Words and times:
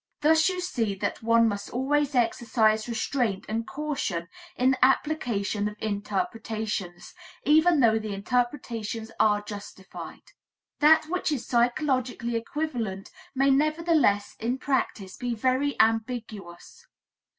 Thus 0.21 0.49
you 0.49 0.61
see 0.61 0.95
that 0.95 1.21
one 1.21 1.47
must 1.47 1.69
always 1.69 2.15
exercise 2.15 2.87
restraint 2.89 3.45
and 3.47 3.67
caution 3.67 4.29
in 4.55 4.71
the 4.71 4.83
application 4.83 5.67
of 5.69 5.75
interpretations, 5.79 7.13
even 7.43 7.81
though 7.81 7.99
the 7.99 8.11
interpretations 8.11 9.11
are 9.19 9.43
justified. 9.43 10.31
That 10.79 11.05
which 11.05 11.31
is 11.31 11.45
psychologically 11.45 12.35
equivalent 12.35 13.11
may 13.35 13.51
nevertheless 13.51 14.35
in 14.39 14.57
practice 14.57 15.17
be 15.17 15.35
very 15.35 15.79
ambiguous. 15.79 16.87